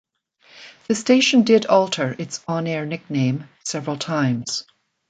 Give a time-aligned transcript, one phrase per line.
[0.87, 4.63] The station did alter its on-air nickname several times.